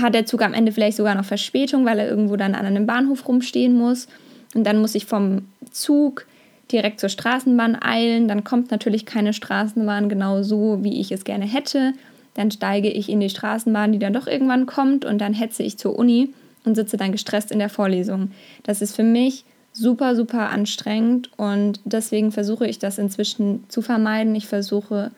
hat 0.00 0.14
der 0.14 0.26
Zug 0.26 0.42
am 0.42 0.54
Ende 0.54 0.72
vielleicht 0.72 0.96
sogar 0.96 1.14
noch 1.14 1.24
Verspätung, 1.24 1.84
weil 1.84 1.98
er 1.98 2.08
irgendwo 2.08 2.36
dann 2.36 2.54
an 2.54 2.66
einem 2.66 2.86
Bahnhof 2.86 3.26
rumstehen 3.26 3.76
muss. 3.76 4.06
Und 4.54 4.64
dann 4.64 4.78
muss 4.78 4.94
ich 4.94 5.06
vom 5.06 5.48
Zug 5.70 6.26
direkt 6.70 7.00
zur 7.00 7.08
Straßenbahn 7.08 7.80
eilen. 7.82 8.28
Dann 8.28 8.44
kommt 8.44 8.70
natürlich 8.70 9.06
keine 9.06 9.32
Straßenbahn 9.32 10.08
genau 10.08 10.42
so, 10.42 10.84
wie 10.84 11.00
ich 11.00 11.10
es 11.10 11.24
gerne 11.24 11.46
hätte. 11.46 11.94
Dann 12.34 12.50
steige 12.50 12.90
ich 12.90 13.08
in 13.08 13.20
die 13.20 13.30
Straßenbahn, 13.30 13.92
die 13.92 13.98
dann 13.98 14.12
doch 14.12 14.26
irgendwann 14.26 14.66
kommt 14.66 15.04
und 15.04 15.18
dann 15.18 15.34
hetze 15.34 15.62
ich 15.62 15.78
zur 15.78 15.98
Uni 15.98 16.32
und 16.64 16.74
sitze 16.74 16.96
dann 16.96 17.10
gestresst 17.10 17.50
in 17.50 17.58
der 17.58 17.70
Vorlesung. 17.70 18.30
Das 18.62 18.82
ist 18.82 18.94
für 18.94 19.02
mich 19.02 19.44
super, 19.72 20.16
super 20.16 20.50
anstrengend 20.50 21.30
und 21.36 21.80
deswegen 21.84 22.32
versuche 22.32 22.66
ich 22.66 22.78
das 22.78 22.98
inzwischen 22.98 23.64
zu 23.68 23.82
vermeiden. 23.82 24.34
Ich 24.34 24.46
versuche 24.46 25.10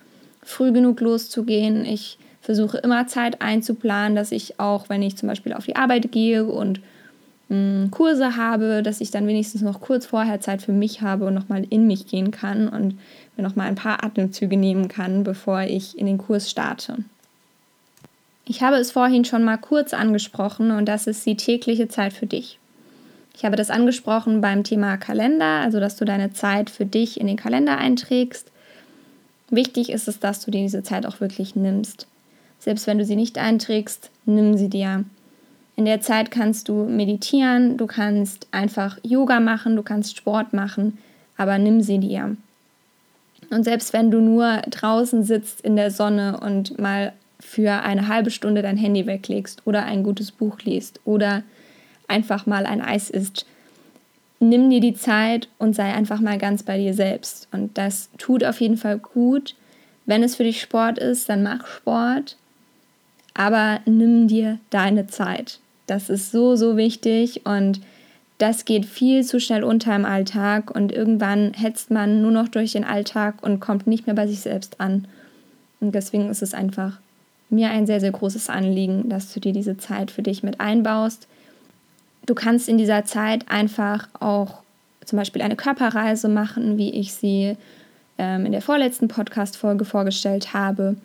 früh 0.43 0.73
genug 0.73 1.01
loszugehen. 1.01 1.85
Ich 1.85 2.19
versuche 2.41 2.79
immer 2.79 3.07
Zeit 3.07 3.41
einzuplanen, 3.41 4.17
dass 4.17 4.33
ich 4.33 4.59
auch, 4.61 4.89
wenn 4.89 5.03
ich 5.03 5.17
zum 5.17 5.29
Beispiel 5.29 5.53
auf 5.53 5.65
die 5.65 5.77
Arbeit 5.77 6.13
gehe 6.13 6.45
und 6.45 6.81
mh, 7.49 7.57
hm, 7.57 7.91
Kurse 7.91 8.37
habe, 8.37 8.83
dass 8.83 9.01
ich 9.01 9.11
dann 9.11 9.27
wenigstens 9.27 9.63
noch 9.63 9.81
kurz 9.81 10.07
vorher 10.07 10.41
Zeit 10.41 10.61
für 10.61 10.73
mich 10.73 11.03
habe 11.03 11.27
und 11.27 11.35
nochmal 11.35 11.65
in 11.71 11.87
mich 11.87 12.07
gehen 12.07 12.31
kann 12.31 12.69
und 12.69 12.99
mir 13.37 13.43
nochmal 13.43 13.69
ein 13.69 13.77
paar 13.77 14.05
Atemzüge 14.05 14.57
nehmen 14.57 14.89
kann, 14.89 15.25
bevor 15.25 15.63
ich 15.63 15.97
in 15.97 16.07
den 16.07 16.19
Kurs 16.19 16.51
starte. 16.51 16.99
Ich 18.45 18.63
habe 18.63 18.77
es 18.77 18.91
vorhin 18.91 19.25
schon 19.25 19.45
mal 19.45 19.57
kurz 19.57 19.95
angesprochen 19.95 20.73
und 20.73 20.87
das 20.87 21.07
ist 21.07 21.25
die 21.25 21.37
tägliche 21.37 21.89
Zeit 21.89 22.13
für 22.13 22.27
dich. 22.27 22.59
Ich 23.35 23.45
habe 23.45 23.57
das 23.57 23.71
angesprochen 23.71 24.41
beim 24.41 24.63
Thema 24.63 24.97
Kalender, 24.97 25.61
also 25.61 25.81
dass 25.81 25.97
du 25.97 26.05
deine 26.05 26.33
Zeit 26.33 26.71
für 26.71 26.87
dich 26.87 27.21
in 27.21 27.27
den 27.27 27.37
Kalender 27.37 27.79
einträgst. 27.79 28.51
Wichtig 29.51 29.91
ist 29.91 30.09
es, 30.09 30.19
dass 30.19 30.45
du 30.45 30.51
dir 30.51 30.63
diese 30.63 30.83
Zeit 30.83 31.07
auch 31.07 31.21
wirklich 31.21 31.57
nimmst. 31.57 32.07
Selbst 32.59 32.87
wenn 32.87 32.99
du 32.99 33.05
sie 33.05 33.17
nicht 33.17 33.39
einträgst, 33.39 34.11
nimm 34.25 34.57
sie 34.57 34.69
dir. 34.69 35.05
In 35.77 35.85
der 35.85 36.01
Zeit 36.01 36.31
kannst 36.31 36.69
du 36.69 36.85
meditieren, 36.85 37.77
du 37.77 37.87
kannst 37.87 38.47
einfach 38.51 38.99
Yoga 39.03 39.41
machen, 39.41 39.77
du 39.77 39.83
kannst 39.83 40.17
Sport 40.17 40.53
machen, 40.53 40.99
aber 41.37 41.59
nimm 41.59 41.81
sie 41.81 41.99
dir. 41.99 42.37
Und 43.51 43.65
selbst 43.65 43.93
wenn 43.93 44.11
du 44.11 44.21
nur 44.21 44.63
draußen 44.71 45.25
sitzt 45.25 45.61
in 45.63 45.77
der 45.77 45.91
Sonne 45.91 46.39
und 46.41 46.79
mal 46.79 47.13
für 47.41 47.83
eine 47.83 48.09
halbe 48.09 48.31
Stunde 48.31 48.63
dein 48.63 48.77
Handy 48.77 49.07
weglegst 49.07 49.63
oder 49.67 49.85
ein 49.85 50.03
gutes 50.03 50.31
Buch 50.31 50.61
liest 50.61 51.01
oder 51.05 51.43
einfach 52.09 52.47
mal 52.47 52.67
ein 52.67 52.81
Eis 52.81 53.11
isst. 53.11 53.47
Nimm 54.41 54.71
dir 54.71 54.81
die 54.81 54.95
Zeit 54.95 55.49
und 55.59 55.75
sei 55.75 55.93
einfach 55.93 56.21
mal 56.21 56.39
ganz 56.39 56.63
bei 56.63 56.79
dir 56.79 56.95
selbst. 56.95 57.49
Und 57.53 57.79
das 57.79 58.11
tut 58.19 58.45
auf 58.45 58.61
jeden 58.61 58.77
Fall 58.77 58.99
gut. 58.99 59.55
Wenn 60.05 60.23
es 60.23 60.35
für 60.35 60.45
dich 60.45 60.61
Sport 60.61 60.99
ist, 60.99 61.29
dann 61.29 61.43
mach 61.43 61.67
Sport. 61.67 62.37
Aber 63.35 63.81
nimm 63.87 64.29
dir 64.29 64.59
deine 64.71 65.07
Zeit. 65.07 65.61
Das 65.87 66.11
ist 66.11 66.33
so, 66.33 66.57
so 66.57 66.77
wichtig 66.77 67.47
und 67.47 67.81
das 68.39 68.65
geht 68.65 68.87
viel 68.87 69.25
zu 69.25 69.39
schnell 69.39 69.63
unter 69.63 69.95
im 69.95 70.05
Alltag 70.05 70.75
und 70.75 70.91
irgendwann 70.91 71.55
hetzt 71.55 71.93
man 71.93 72.23
nur 72.23 72.33
noch 72.33 72.49
durch 72.49 72.73
den 72.73 72.83
Alltag 72.83 73.37
und 73.43 73.61
kommt 73.61 73.87
nicht 73.87 74.07
mehr 74.07 74.17
bei 74.17 74.27
sich 74.27 74.41
selbst 74.41 74.81
an. 74.81 75.07
Und 75.81 75.95
deswegen 75.95 76.29
ist 76.29 76.43
es 76.43 76.53
einfach 76.53 76.99
mir 77.51 77.71
ein 77.71 77.87
sehr, 77.87 78.01
sehr 78.01 78.11
großes 78.11 78.49
Anliegen, 78.49 79.09
dass 79.09 79.33
du 79.33 79.39
dir 79.39 79.53
diese 79.53 79.77
Zeit 79.77 80.11
für 80.11 80.23
dich 80.23 80.43
mit 80.43 80.61
einbaust, 80.61 81.29
Du 82.27 82.35
kannst 82.35 82.69
in 82.69 82.79
dieser 82.79 83.05
Zeit 83.05 83.49
einfach 83.49 84.09
auch 84.21 84.63
zum 85.05 85.19
Beispiel 85.19 85.43
eine 85.43 85.57
Körperreise 85.57 86.29
machen, 86.29 86.79
wie 86.79 86.91
ich 86.91 87.13
sie 87.13 87.57
ähm, 88.19 88.47
in 88.47 88.53
der 88.53 88.63
vorletzten 88.63 89.09
Podcast-Folge 89.09 89.85
vorgestellt 89.85 90.55
habe. 90.55 90.97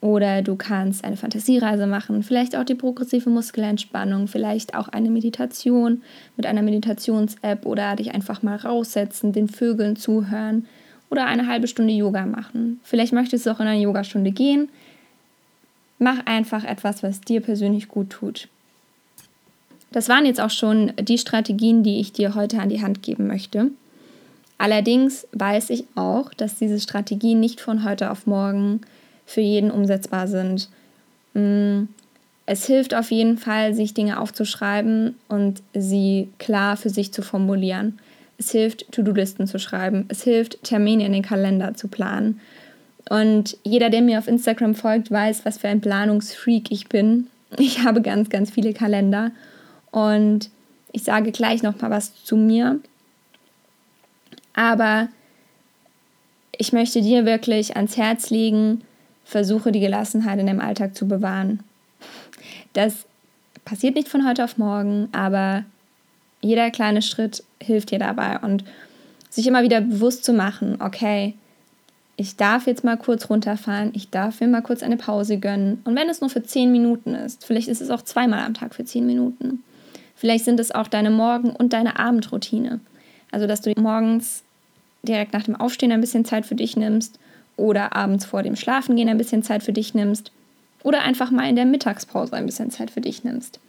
Oder 0.00 0.42
du 0.42 0.56
kannst 0.56 1.02
eine 1.02 1.16
Fantasiereise 1.16 1.86
machen, 1.86 2.22
vielleicht 2.22 2.56
auch 2.56 2.64
die 2.64 2.74
progressive 2.74 3.30
Muskelentspannung, 3.30 4.28
vielleicht 4.28 4.74
auch 4.74 4.88
eine 4.88 5.08
Meditation 5.08 6.02
mit 6.36 6.44
einer 6.44 6.60
Meditations-App 6.60 7.64
oder 7.64 7.96
dich 7.96 8.14
einfach 8.14 8.42
mal 8.42 8.56
raussetzen, 8.56 9.32
den 9.32 9.48
Vögeln 9.48 9.96
zuhören 9.96 10.66
oder 11.08 11.24
eine 11.24 11.46
halbe 11.46 11.68
Stunde 11.68 11.94
Yoga 11.94 12.26
machen. 12.26 12.80
Vielleicht 12.82 13.14
möchtest 13.14 13.46
du 13.46 13.50
auch 13.50 13.60
in 13.60 13.66
eine 13.66 13.80
Yogastunde 13.80 14.30
gehen. 14.30 14.68
Mach 15.98 16.26
einfach 16.26 16.64
etwas, 16.64 17.02
was 17.02 17.22
dir 17.22 17.40
persönlich 17.40 17.88
gut 17.88 18.10
tut. 18.10 18.48
Das 19.94 20.08
waren 20.08 20.26
jetzt 20.26 20.40
auch 20.40 20.50
schon 20.50 20.92
die 21.00 21.18
Strategien, 21.18 21.84
die 21.84 22.00
ich 22.00 22.12
dir 22.12 22.34
heute 22.34 22.58
an 22.58 22.68
die 22.68 22.82
Hand 22.82 23.04
geben 23.04 23.28
möchte. 23.28 23.70
Allerdings 24.58 25.24
weiß 25.30 25.70
ich 25.70 25.84
auch, 25.94 26.34
dass 26.34 26.56
diese 26.56 26.80
Strategien 26.80 27.38
nicht 27.38 27.60
von 27.60 27.84
heute 27.84 28.10
auf 28.10 28.26
morgen 28.26 28.80
für 29.24 29.40
jeden 29.40 29.70
umsetzbar 29.70 30.26
sind. 30.26 30.68
Mm, 31.34 31.84
es 32.44 32.66
hilft 32.66 32.92
auf 32.92 33.12
jeden 33.12 33.38
Fall, 33.38 33.72
sich 33.72 33.94
Dinge 33.94 34.18
aufzuschreiben 34.18 35.14
und 35.28 35.62
sie 35.74 36.28
klar 36.40 36.76
für 36.76 36.90
sich 36.90 37.12
zu 37.12 37.22
formulieren. 37.22 38.00
Es 38.36 38.50
hilft, 38.50 38.90
To-Do-Listen 38.90 39.46
zu 39.46 39.60
schreiben. 39.60 40.06
Es 40.08 40.24
hilft, 40.24 40.64
Termine 40.64 41.06
in 41.06 41.12
den 41.12 41.22
Kalender 41.22 41.74
zu 41.74 41.86
planen. 41.86 42.40
Und 43.10 43.58
jeder, 43.62 43.90
der 43.90 44.02
mir 44.02 44.18
auf 44.18 44.26
Instagram 44.26 44.74
folgt, 44.74 45.12
weiß, 45.12 45.44
was 45.44 45.58
für 45.58 45.68
ein 45.68 45.80
Planungsfreak 45.80 46.72
ich 46.72 46.88
bin. 46.88 47.28
Ich 47.56 47.84
habe 47.84 48.02
ganz, 48.02 48.30
ganz 48.30 48.50
viele 48.50 48.72
Kalender. 48.72 49.30
Und 49.94 50.50
ich 50.90 51.04
sage 51.04 51.30
gleich 51.30 51.62
noch 51.62 51.80
mal 51.80 51.88
was 51.88 52.24
zu 52.24 52.36
mir. 52.36 52.80
Aber 54.54 55.08
ich 56.58 56.72
möchte 56.72 57.00
dir 57.00 57.26
wirklich 57.26 57.76
ans 57.76 57.96
Herz 57.96 58.30
legen, 58.30 58.82
versuche 59.24 59.70
die 59.70 59.78
Gelassenheit 59.78 60.40
in 60.40 60.48
dem 60.48 60.60
Alltag 60.60 60.96
zu 60.96 61.06
bewahren. 61.06 61.60
Das 62.72 63.06
passiert 63.64 63.94
nicht 63.94 64.08
von 64.08 64.26
heute 64.26 64.42
auf 64.42 64.58
morgen, 64.58 65.08
aber 65.12 65.64
jeder 66.40 66.72
kleine 66.72 67.00
Schritt 67.00 67.44
hilft 67.62 67.92
dir 67.92 68.00
dabei 68.00 68.40
und 68.40 68.64
sich 69.30 69.46
immer 69.46 69.62
wieder 69.62 69.80
bewusst 69.80 70.24
zu 70.24 70.32
machen, 70.32 70.76
okay, 70.80 71.34
ich 72.16 72.34
darf 72.34 72.66
jetzt 72.66 72.82
mal 72.82 72.96
kurz 72.96 73.30
runterfahren, 73.30 73.92
ich 73.94 74.10
darf 74.10 74.40
mir 74.40 74.48
mal 74.48 74.60
kurz 74.60 74.82
eine 74.82 74.96
Pause 74.96 75.38
gönnen. 75.38 75.80
Und 75.84 75.94
wenn 75.94 76.08
es 76.08 76.20
nur 76.20 76.30
für 76.30 76.42
zehn 76.42 76.72
Minuten 76.72 77.14
ist, 77.14 77.46
vielleicht 77.46 77.68
ist 77.68 77.80
es 77.80 77.90
auch 77.90 78.02
zweimal 78.02 78.40
am 78.40 78.54
Tag 78.54 78.74
für 78.74 78.84
zehn 78.84 79.06
Minuten. 79.06 79.62
Vielleicht 80.16 80.44
sind 80.44 80.60
es 80.60 80.70
auch 80.70 80.88
deine 80.88 81.10
Morgen- 81.10 81.50
und 81.50 81.72
deine 81.72 81.98
Abendroutine. 81.98 82.80
Also, 83.30 83.46
dass 83.46 83.60
du 83.60 83.72
morgens 83.76 84.42
direkt 85.02 85.32
nach 85.32 85.42
dem 85.42 85.56
Aufstehen 85.56 85.92
ein 85.92 86.00
bisschen 86.00 86.24
Zeit 86.24 86.46
für 86.46 86.54
dich 86.54 86.76
nimmst 86.76 87.18
oder 87.56 87.94
abends 87.94 88.24
vor 88.24 88.42
dem 88.42 88.56
Schlafengehen 88.56 89.08
ein 89.08 89.18
bisschen 89.18 89.42
Zeit 89.42 89.62
für 89.62 89.72
dich 89.72 89.94
nimmst 89.94 90.32
oder 90.82 91.02
einfach 91.02 91.30
mal 91.30 91.48
in 91.48 91.56
der 91.56 91.64
Mittagspause 91.66 92.34
ein 92.34 92.46
bisschen 92.46 92.70
Zeit 92.70 92.90
für 92.90 93.00
dich 93.00 93.24
nimmst. 93.24 93.60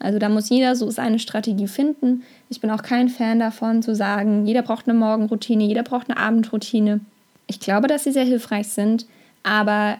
Also 0.00 0.18
da 0.18 0.28
muss 0.28 0.48
jeder 0.48 0.74
so 0.74 0.90
seine 0.90 1.18
Strategie 1.18 1.68
finden. 1.68 2.24
Ich 2.48 2.60
bin 2.60 2.70
auch 2.70 2.82
kein 2.82 3.08
Fan 3.08 3.38
davon 3.38 3.82
zu 3.82 3.94
sagen, 3.94 4.46
jeder 4.46 4.62
braucht 4.62 4.88
eine 4.88 4.98
Morgenroutine, 4.98 5.64
jeder 5.64 5.82
braucht 5.82 6.10
eine 6.10 6.18
Abendroutine. 6.18 7.00
Ich 7.46 7.60
glaube, 7.60 7.86
dass 7.86 8.04
sie 8.04 8.12
sehr 8.12 8.24
hilfreich 8.24 8.68
sind, 8.68 9.06
aber 9.42 9.98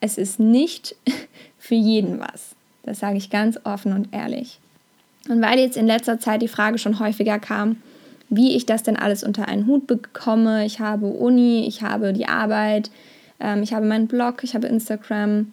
es 0.00 0.16
ist 0.16 0.40
nicht 0.40 0.96
für 1.58 1.74
jeden 1.74 2.20
was. 2.20 2.54
Das 2.82 3.00
sage 3.00 3.18
ich 3.18 3.28
ganz 3.28 3.58
offen 3.64 3.92
und 3.92 4.08
ehrlich. 4.12 4.58
Und 5.28 5.42
weil 5.42 5.58
jetzt 5.58 5.76
in 5.76 5.86
letzter 5.86 6.18
Zeit 6.18 6.42
die 6.42 6.48
Frage 6.48 6.78
schon 6.78 6.98
häufiger 6.98 7.38
kam, 7.38 7.76
wie 8.30 8.56
ich 8.56 8.64
das 8.64 8.82
denn 8.82 8.96
alles 8.96 9.24
unter 9.24 9.48
einen 9.48 9.66
Hut 9.66 9.86
bekomme. 9.86 10.64
Ich 10.64 10.80
habe 10.80 11.06
Uni, 11.06 11.66
ich 11.66 11.82
habe 11.82 12.12
die 12.12 12.26
Arbeit, 12.26 12.90
ähm, 13.40 13.62
ich 13.62 13.74
habe 13.74 13.86
meinen 13.86 14.06
Blog, 14.06 14.44
ich 14.44 14.54
habe 14.54 14.68
Instagram, 14.68 15.52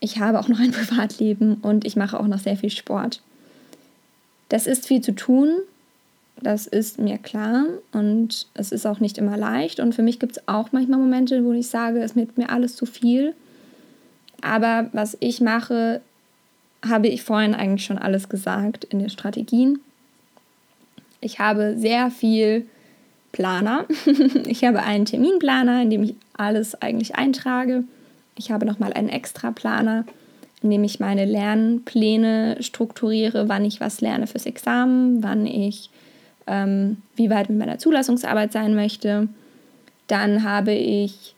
ich 0.00 0.18
habe 0.18 0.38
auch 0.38 0.48
noch 0.48 0.58
ein 0.58 0.72
Privatleben 0.72 1.58
und 1.62 1.84
ich 1.84 1.96
mache 1.96 2.18
auch 2.18 2.26
noch 2.26 2.40
sehr 2.40 2.56
viel 2.56 2.70
Sport. 2.70 3.22
Das 4.48 4.66
ist 4.66 4.86
viel 4.86 5.00
zu 5.00 5.12
tun, 5.12 5.50
das 6.40 6.66
ist 6.66 6.98
mir 6.98 7.18
klar 7.18 7.66
und 7.92 8.46
es 8.54 8.72
ist 8.72 8.86
auch 8.86 9.00
nicht 9.00 9.18
immer 9.18 9.36
leicht. 9.36 9.80
Und 9.80 9.94
für 9.94 10.02
mich 10.02 10.18
gibt 10.18 10.36
es 10.36 10.48
auch 10.48 10.72
manchmal 10.72 10.98
Momente, 10.98 11.44
wo 11.44 11.52
ich 11.52 11.68
sage, 11.68 12.00
es 12.00 12.16
wird 12.16 12.38
mir 12.38 12.50
alles 12.50 12.76
zu 12.76 12.86
viel. 12.86 13.34
Aber 14.40 14.88
was 14.92 15.16
ich 15.20 15.40
mache, 15.40 16.00
habe 16.86 17.08
ich 17.08 17.22
vorhin 17.22 17.54
eigentlich 17.54 17.84
schon 17.84 17.98
alles 17.98 18.28
gesagt 18.28 18.84
in 18.84 18.98
den 18.98 19.10
Strategien. 19.10 19.80
Ich 21.20 21.38
habe 21.40 21.76
sehr 21.76 22.10
viel 22.10 22.66
Planer. 23.32 23.86
ich 24.46 24.64
habe 24.64 24.82
einen 24.82 25.04
Terminplaner, 25.04 25.82
in 25.82 25.90
dem 25.90 26.02
ich 26.04 26.14
alles 26.36 26.80
eigentlich 26.80 27.16
eintrage. 27.16 27.84
Ich 28.36 28.50
habe 28.50 28.66
nochmal 28.66 28.92
einen 28.92 29.08
extra 29.08 29.50
Planer, 29.50 30.04
in 30.62 30.70
dem 30.70 30.84
ich 30.84 31.00
meine 31.00 31.24
Lernpläne 31.24 32.56
strukturiere, 32.60 33.48
wann 33.48 33.64
ich 33.64 33.80
was 33.80 34.00
lerne 34.00 34.26
fürs 34.26 34.46
Examen, 34.46 35.22
wann 35.22 35.46
ich 35.46 35.90
ähm, 36.46 36.98
wie 37.16 37.30
weit 37.30 37.50
mit 37.50 37.58
meiner 37.58 37.78
Zulassungsarbeit 37.78 38.52
sein 38.52 38.74
möchte. 38.74 39.28
Dann 40.06 40.44
habe 40.44 40.72
ich 40.72 41.34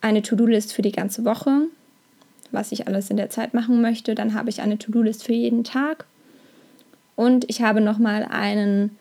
eine 0.00 0.22
To-Do-List 0.22 0.72
für 0.72 0.82
die 0.82 0.92
ganze 0.92 1.24
Woche, 1.24 1.62
was 2.56 2.72
ich 2.72 2.88
alles 2.88 3.10
in 3.10 3.16
der 3.16 3.30
Zeit 3.30 3.54
machen 3.54 3.80
möchte. 3.80 4.16
Dann 4.16 4.34
habe 4.34 4.48
ich 4.48 4.60
eine 4.60 4.78
To-Do-List 4.78 5.22
für 5.22 5.34
jeden 5.34 5.62
Tag 5.62 6.06
und 7.14 7.48
ich 7.48 7.62
habe 7.62 7.80
nochmal 7.80 8.26
einen 8.28 8.98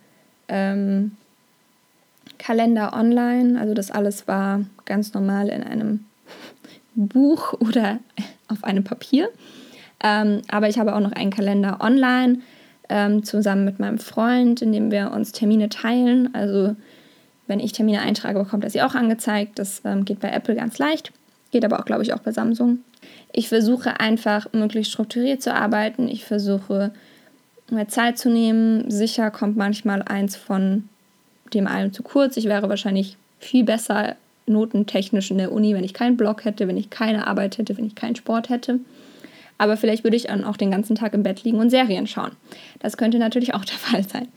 ähm, 0.48 1.18
Kalender 2.38 2.94
online. 2.94 3.60
Also 3.60 3.74
das 3.74 3.92
alles 3.92 4.28
war 4.28 4.62
ganz 4.86 5.14
normal 5.14 5.50
in 5.50 5.64
einem 5.64 6.06
Buch 6.96 7.54
oder 7.54 8.00
auf 8.48 8.64
einem 8.64 8.84
Papier. 8.84 9.30
Ähm, 10.04 10.42
aber 10.50 10.70
ich 10.70 10.78
habe 10.78 10.96
auch 10.96 11.00
noch 11.00 11.14
einen 11.14 11.32
Kalender 11.32 11.80
online 11.82 12.40
ähm, 12.90 13.24
zusammen 13.24 13.66
mit 13.66 13.80
meinem 13.80 13.98
Freund, 13.98 14.62
in 14.62 14.72
dem 14.72 14.92
wir 14.92 15.12
uns 15.12 15.32
Termine 15.32 15.70
teilen. 15.70 16.34
Also 16.34 16.76
wenn 17.48 17.60
ich 17.60 17.72
Termine 17.72 18.02
eintrage, 18.02 18.40
bekommt 18.40 18.64
er 18.64 18.70
sie 18.70 18.82
auch 18.82 18.96
angezeigt. 18.96 19.60
Das 19.60 19.82
ähm, 19.86 20.06
geht 20.06 20.20
bei 20.20 20.30
Apple 20.30 20.56
ganz 20.56 20.78
leicht. 20.78 21.12
Geht 21.52 21.66
aber 21.66 21.80
auch, 21.80 21.86
glaube 21.86 22.04
ich, 22.04 22.14
auch 22.14 22.20
bei 22.20 22.32
Samsung. 22.32 22.80
Ich 23.32 23.50
versuche 23.50 24.00
einfach 24.00 24.52
möglichst 24.54 24.92
strukturiert 24.92 25.42
zu 25.42 25.54
arbeiten. 25.54 26.08
Ich 26.08 26.26
versuche 26.26 26.92
mehr 27.70 27.88
Zeit 27.88 28.18
zu 28.18 28.30
nehmen. 28.30 28.90
Sicher 28.90 29.32
kommt 29.32 29.58
manchmal 29.58 30.02
eins 30.02 30.36
von 30.36 30.88
dem 31.54 31.68
allem 31.68 31.94
zu 31.94 32.04
kurz. 32.04 32.38
Ich 32.38 32.46
wäre 32.46 32.70
wahrscheinlich 32.70 33.18
viel 33.40 33.64
besser 33.64 34.16
notentechnisch 34.48 35.32
in 35.32 35.38
der 35.38 35.52
Uni, 35.52 35.74
wenn 35.74 35.84
ich 35.84 35.94
keinen 35.94 36.18
Blog 36.18 36.46
hätte, 36.46 36.68
wenn 36.68 36.78
ich 36.78 36.90
keine 36.90 37.28
Arbeit 37.28 37.58
hätte, 37.58 37.78
wenn 37.78 37.88
ich 37.88 37.96
keinen 37.96 38.16
Sport 38.16 38.50
hätte. 38.50 38.80
Aber 39.58 39.78
vielleicht 39.78 40.04
würde 40.04 40.18
ich 40.18 40.24
dann 40.24 40.44
auch 40.44 40.58
den 40.58 40.72
ganzen 40.72 40.96
Tag 40.96 41.14
im 41.14 41.24
Bett 41.24 41.44
liegen 41.44 41.60
und 41.60 41.70
Serien 41.70 42.08
schauen. 42.08 42.32
Das 42.80 42.98
könnte 42.98 43.20
natürlich 43.20 43.54
auch 43.54 43.66
der 43.66 43.76
Fall 43.78 44.04
sein. 44.04 44.28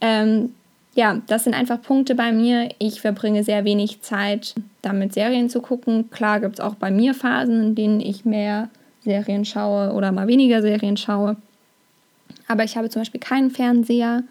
Ähm, 0.00 0.54
ja, 0.96 1.20
das 1.26 1.44
sind 1.44 1.54
einfach 1.54 1.80
Punkte 1.82 2.14
bei 2.14 2.32
mir. 2.32 2.70
Ich 2.78 3.02
verbringe 3.02 3.44
sehr 3.44 3.64
wenig 3.64 4.00
Zeit 4.00 4.54
damit, 4.80 5.12
Serien 5.12 5.50
zu 5.50 5.60
gucken. 5.60 6.10
Klar 6.10 6.40
gibt 6.40 6.54
es 6.54 6.60
auch 6.60 6.74
bei 6.74 6.90
mir 6.90 7.12
Phasen, 7.12 7.62
in 7.62 7.74
denen 7.74 8.00
ich 8.00 8.24
mehr 8.24 8.70
Serien 9.04 9.44
schaue 9.44 9.92
oder 9.92 10.10
mal 10.10 10.26
weniger 10.26 10.62
Serien 10.62 10.96
schaue. 10.96 11.36
Aber 12.48 12.64
ich 12.64 12.78
habe 12.78 12.88
zum 12.88 13.02
Beispiel 13.02 13.20
keinen 13.20 13.50
Fernseher. 13.50 14.22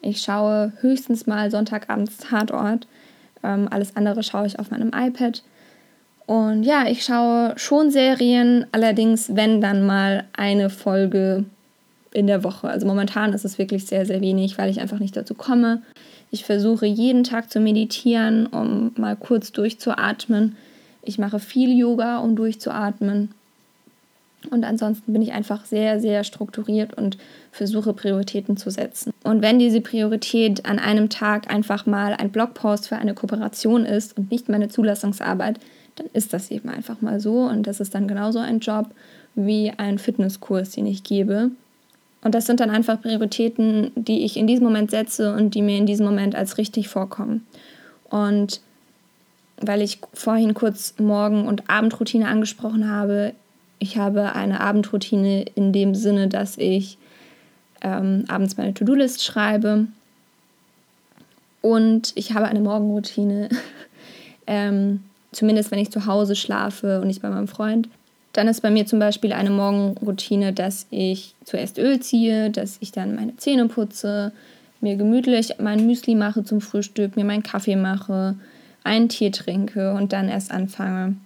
Ich 0.00 0.22
schaue 0.22 0.72
höchstens 0.80 1.26
mal 1.26 1.50
Sonntagabends 1.50 2.16
Tatort. 2.16 2.86
Ähm, 3.42 3.68
alles 3.70 3.94
andere 3.94 4.22
schaue 4.22 4.46
ich 4.46 4.58
auf 4.58 4.70
meinem 4.70 4.92
iPad. 4.94 5.42
Und 6.24 6.62
ja, 6.62 6.86
ich 6.88 7.04
schaue 7.04 7.52
schon 7.58 7.90
Serien, 7.90 8.66
allerdings 8.72 9.36
wenn 9.36 9.60
dann 9.60 9.84
mal 9.84 10.24
eine 10.32 10.70
Folge 10.70 11.44
in 12.16 12.26
der 12.26 12.42
Woche. 12.42 12.68
Also 12.68 12.86
momentan 12.86 13.34
ist 13.34 13.44
es 13.44 13.58
wirklich 13.58 13.84
sehr, 13.84 14.06
sehr 14.06 14.22
wenig, 14.22 14.56
weil 14.56 14.70
ich 14.70 14.80
einfach 14.80 14.98
nicht 14.98 15.16
dazu 15.16 15.34
komme. 15.34 15.82
Ich 16.30 16.44
versuche 16.44 16.86
jeden 16.86 17.24
Tag 17.24 17.50
zu 17.50 17.60
meditieren, 17.60 18.46
um 18.46 18.92
mal 18.96 19.16
kurz 19.16 19.52
durchzuatmen. 19.52 20.56
Ich 21.02 21.18
mache 21.18 21.38
viel 21.38 21.78
Yoga, 21.78 22.18
um 22.18 22.34
durchzuatmen. 22.34 23.32
Und 24.50 24.64
ansonsten 24.64 25.12
bin 25.12 25.20
ich 25.20 25.32
einfach 25.32 25.66
sehr, 25.66 26.00
sehr 26.00 26.24
strukturiert 26.24 26.94
und 26.94 27.18
versuche 27.52 27.92
Prioritäten 27.92 28.56
zu 28.56 28.70
setzen. 28.70 29.12
Und 29.22 29.42
wenn 29.42 29.58
diese 29.58 29.82
Priorität 29.82 30.64
an 30.64 30.78
einem 30.78 31.10
Tag 31.10 31.52
einfach 31.52 31.84
mal 31.84 32.14
ein 32.14 32.30
Blogpost 32.30 32.88
für 32.88 32.96
eine 32.96 33.12
Kooperation 33.12 33.84
ist 33.84 34.16
und 34.16 34.30
nicht 34.30 34.48
meine 34.48 34.68
Zulassungsarbeit, 34.68 35.60
dann 35.96 36.06
ist 36.14 36.32
das 36.32 36.50
eben 36.50 36.70
einfach 36.70 37.02
mal 37.02 37.20
so. 37.20 37.40
Und 37.40 37.66
das 37.66 37.80
ist 37.80 37.94
dann 37.94 38.08
genauso 38.08 38.38
ein 38.38 38.60
Job 38.60 38.86
wie 39.34 39.70
ein 39.76 39.98
Fitnesskurs, 39.98 40.70
den 40.70 40.86
ich 40.86 41.02
gebe. 41.02 41.50
Und 42.22 42.34
das 42.34 42.46
sind 42.46 42.60
dann 42.60 42.70
einfach 42.70 43.00
Prioritäten, 43.00 43.92
die 43.94 44.24
ich 44.24 44.36
in 44.36 44.46
diesem 44.46 44.64
Moment 44.64 44.90
setze 44.90 45.34
und 45.34 45.54
die 45.54 45.62
mir 45.62 45.76
in 45.76 45.86
diesem 45.86 46.06
Moment 46.06 46.34
als 46.34 46.58
richtig 46.58 46.88
vorkommen. 46.88 47.46
Und 48.10 48.60
weil 49.60 49.82
ich 49.82 50.00
vorhin 50.12 50.54
kurz 50.54 50.94
Morgen- 50.98 51.46
und 51.46 51.70
Abendroutine 51.70 52.28
angesprochen 52.28 52.90
habe, 52.90 53.32
ich 53.78 53.98
habe 53.98 54.34
eine 54.34 54.60
Abendroutine 54.60 55.42
in 55.54 55.72
dem 55.72 55.94
Sinne, 55.94 56.28
dass 56.28 56.56
ich 56.58 56.98
ähm, 57.82 58.24
abends 58.28 58.56
meine 58.56 58.74
To-Do-List 58.74 59.22
schreibe 59.22 59.86
und 61.60 62.12
ich 62.14 62.32
habe 62.32 62.46
eine 62.46 62.60
Morgenroutine, 62.60 63.48
ähm, 64.46 65.04
zumindest 65.32 65.70
wenn 65.70 65.78
ich 65.78 65.90
zu 65.90 66.06
Hause 66.06 66.36
schlafe 66.36 67.00
und 67.00 67.08
nicht 67.08 67.22
bei 67.22 67.28
meinem 67.28 67.48
Freund. 67.48 67.88
Dann 68.36 68.48
ist 68.48 68.60
bei 68.60 68.70
mir 68.70 68.84
zum 68.84 68.98
Beispiel 68.98 69.32
eine 69.32 69.48
Morgenroutine, 69.48 70.52
dass 70.52 70.86
ich 70.90 71.34
zuerst 71.44 71.78
Öl 71.78 72.00
ziehe, 72.00 72.50
dass 72.50 72.76
ich 72.80 72.92
dann 72.92 73.14
meine 73.14 73.34
Zähne 73.38 73.66
putze, 73.66 74.30
mir 74.82 74.96
gemütlich 74.96 75.54
mein 75.58 75.86
Müsli 75.86 76.14
mache 76.14 76.44
zum 76.44 76.60
Frühstück, 76.60 77.16
mir 77.16 77.24
meinen 77.24 77.42
Kaffee 77.42 77.76
mache, 77.76 78.34
einen 78.84 79.08
Tee 79.08 79.30
trinke 79.30 79.94
und 79.94 80.12
dann 80.12 80.28
erst 80.28 80.50
anfange. 80.50 81.16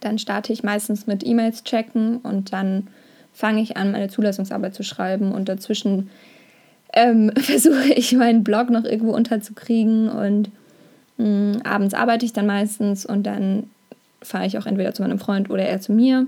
Dann 0.00 0.18
starte 0.18 0.52
ich 0.52 0.62
meistens 0.62 1.06
mit 1.06 1.26
E-Mails 1.26 1.64
checken 1.64 2.18
und 2.18 2.52
dann 2.52 2.88
fange 3.32 3.62
ich 3.62 3.78
an, 3.78 3.90
meine 3.90 4.08
Zulassungsarbeit 4.08 4.74
zu 4.74 4.82
schreiben 4.82 5.32
und 5.32 5.48
dazwischen 5.48 6.10
ähm, 6.92 7.32
versuche 7.38 7.94
ich 7.94 8.12
meinen 8.12 8.44
Blog 8.44 8.68
noch 8.68 8.84
irgendwo 8.84 9.14
unterzukriegen 9.14 10.10
und 10.10 10.50
mh, 11.16 11.26
mm, 11.26 11.62
abends 11.64 11.94
arbeite 11.94 12.26
ich 12.26 12.34
dann 12.34 12.46
meistens 12.46 13.06
und 13.06 13.22
dann 13.22 13.70
fahre 14.22 14.46
ich 14.46 14.58
auch 14.58 14.66
entweder 14.66 14.94
zu 14.94 15.02
meinem 15.02 15.18
Freund 15.18 15.50
oder 15.50 15.64
er 15.64 15.80
zu 15.80 15.92
mir. 15.92 16.26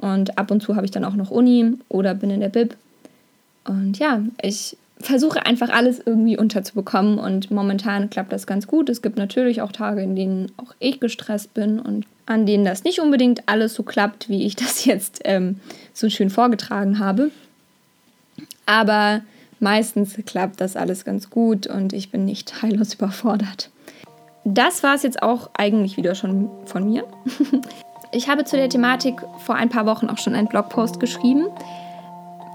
Und 0.00 0.38
ab 0.38 0.50
und 0.50 0.62
zu 0.62 0.76
habe 0.76 0.84
ich 0.84 0.90
dann 0.90 1.04
auch 1.04 1.14
noch 1.14 1.30
Uni 1.30 1.74
oder 1.88 2.14
bin 2.14 2.30
in 2.30 2.40
der 2.40 2.48
Bib. 2.48 2.76
Und 3.64 3.98
ja, 3.98 4.22
ich 4.42 4.76
versuche 4.98 5.44
einfach 5.44 5.70
alles 5.70 6.00
irgendwie 6.04 6.36
unterzubekommen 6.36 7.18
und 7.18 7.50
momentan 7.50 8.10
klappt 8.10 8.32
das 8.32 8.46
ganz 8.46 8.66
gut. 8.66 8.88
Es 8.88 9.02
gibt 9.02 9.18
natürlich 9.18 9.60
auch 9.60 9.72
Tage, 9.72 10.02
in 10.02 10.16
denen 10.16 10.52
auch 10.56 10.74
ich 10.78 11.00
gestresst 11.00 11.54
bin 11.54 11.78
und 11.78 12.06
an 12.26 12.46
denen 12.46 12.64
das 12.64 12.84
nicht 12.84 13.00
unbedingt 13.00 13.42
alles 13.46 13.74
so 13.74 13.82
klappt, 13.82 14.28
wie 14.28 14.44
ich 14.46 14.56
das 14.56 14.84
jetzt 14.84 15.20
ähm, 15.24 15.60
so 15.92 16.08
schön 16.08 16.30
vorgetragen 16.30 16.98
habe. 16.98 17.30
Aber 18.66 19.22
meistens 19.60 20.16
klappt 20.24 20.60
das 20.60 20.76
alles 20.76 21.04
ganz 21.04 21.30
gut 21.30 21.66
und 21.66 21.92
ich 21.92 22.10
bin 22.10 22.24
nicht 22.24 22.62
heillos 22.62 22.94
überfordert. 22.94 23.70
Das 24.44 24.82
war 24.82 24.94
es 24.94 25.02
jetzt 25.02 25.22
auch 25.22 25.48
eigentlich 25.56 25.96
wieder 25.96 26.14
schon 26.14 26.50
von 26.66 26.84
mir. 26.84 27.04
Ich 28.16 28.28
habe 28.28 28.44
zu 28.44 28.54
der 28.54 28.68
Thematik 28.68 29.20
vor 29.38 29.56
ein 29.56 29.68
paar 29.68 29.86
Wochen 29.86 30.08
auch 30.08 30.18
schon 30.18 30.36
einen 30.36 30.46
Blogpost 30.46 31.00
geschrieben. 31.00 31.48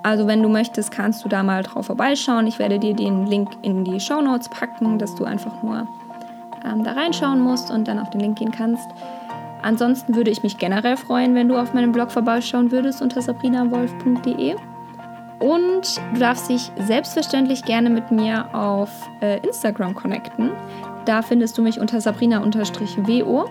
Also 0.04 0.26
wenn 0.26 0.42
du 0.42 0.48
möchtest, 0.48 0.90
kannst 0.90 1.26
du 1.26 1.28
da 1.28 1.44
mal 1.44 1.64
drauf 1.64 1.88
vorbeischauen. 1.88 2.48
Ich 2.48 2.60
werde 2.60 2.80
dir 2.80 2.96
den 2.96 3.26
Link 3.26 3.50
in 3.62 3.84
die 3.84 4.00
Show 4.00 4.22
Notes 4.22 4.48
packen, 4.48 4.98
dass 4.98 5.16
du 5.16 5.26
einfach 5.26 5.62
nur 5.62 5.86
ähm, 6.66 6.86
da 6.86 6.94
reinschauen 6.94 7.42
musst 7.42 7.72
und 7.72 7.90
dann 7.90 8.00
auf 8.00 8.10
den 8.10 8.22
Link 8.22 8.40
gehen 8.40 8.52
kannst. 8.52 8.88
Ansonsten 9.62 10.16
würde 10.16 10.32
ich 10.32 10.44
mich 10.44 10.58
generell 10.58 10.96
freuen, 10.96 11.36
wenn 11.36 11.50
du 11.50 11.58
auf 11.58 11.74
meinem 11.74 11.92
Blog 11.92 12.10
vorbeischauen 12.12 12.72
würdest 12.72 13.02
unter 13.02 13.22
sabrinawolf.de. 13.22 14.56
Und 15.40 16.02
du 16.14 16.20
darfst 16.20 16.50
dich 16.50 16.72
selbstverständlich 16.78 17.64
gerne 17.64 17.90
mit 17.90 18.12
mir 18.12 18.54
auf 18.54 18.90
äh, 19.22 19.40
Instagram 19.46 19.94
connecten. 19.94 20.52
Da 21.10 21.24
findest 21.24 21.58
du 21.58 21.64
mich 21.64 21.80
unter 21.80 22.00
sabrina-wo. 22.00 23.50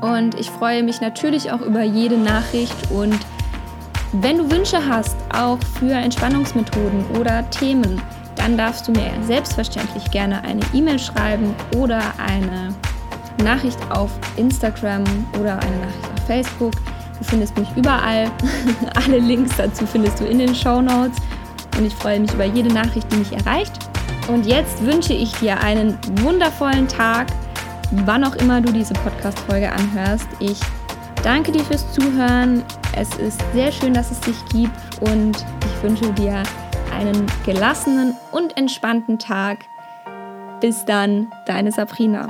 Und 0.00 0.34
ich 0.38 0.48
freue 0.48 0.84
mich 0.84 1.00
natürlich 1.00 1.50
auch 1.50 1.60
über 1.60 1.82
jede 1.82 2.16
Nachricht 2.16 2.92
und 2.92 3.18
wenn 4.12 4.38
du 4.38 4.48
Wünsche 4.48 4.78
hast, 4.88 5.16
auch 5.34 5.58
für 5.80 5.90
Entspannungsmethoden 5.90 7.04
oder 7.18 7.50
Themen, 7.50 8.00
dann 8.36 8.56
darfst 8.56 8.86
du 8.86 8.92
mir 8.92 9.10
selbstverständlich 9.22 10.08
gerne 10.12 10.44
eine 10.44 10.60
E-Mail 10.72 11.00
schreiben 11.00 11.52
oder 11.76 12.00
eine 12.24 12.72
Nachricht 13.42 13.80
auf 13.90 14.12
Instagram 14.36 15.02
oder 15.40 15.58
eine 15.58 15.78
Nachricht 15.78 16.12
auf 16.16 16.26
Facebook. 16.28 16.74
Du 17.18 17.24
findest 17.24 17.58
mich 17.58 17.68
überall. 17.74 18.30
Alle 18.94 19.18
Links 19.18 19.56
dazu 19.56 19.84
findest 19.84 20.20
du 20.20 20.26
in 20.26 20.38
den 20.38 20.54
Show 20.54 20.80
Notes. 20.80 21.18
Und 21.76 21.86
ich 21.86 21.94
freue 21.96 22.20
mich 22.20 22.32
über 22.32 22.44
jede 22.44 22.72
Nachricht, 22.72 23.10
die 23.10 23.16
mich 23.16 23.32
erreicht. 23.32 23.89
Und 24.30 24.46
jetzt 24.46 24.84
wünsche 24.86 25.12
ich 25.12 25.32
dir 25.32 25.58
einen 25.58 25.98
wundervollen 26.22 26.86
Tag, 26.86 27.26
wann 27.90 28.22
auch 28.22 28.36
immer 28.36 28.60
du 28.60 28.72
diese 28.72 28.94
Podcast-Folge 28.94 29.70
anhörst. 29.72 30.28
Ich 30.38 30.60
danke 31.24 31.50
dir 31.50 31.64
fürs 31.64 31.92
Zuhören. 31.92 32.62
Es 32.96 33.12
ist 33.16 33.42
sehr 33.52 33.72
schön, 33.72 33.92
dass 33.92 34.12
es 34.12 34.20
dich 34.20 34.36
gibt 34.52 34.72
und 35.00 35.44
ich 35.64 35.82
wünsche 35.82 36.12
dir 36.12 36.44
einen 36.96 37.26
gelassenen 37.44 38.14
und 38.30 38.56
entspannten 38.56 39.18
Tag. 39.18 39.58
Bis 40.60 40.84
dann, 40.84 41.32
deine 41.46 41.72
Sabrina. 41.72 42.28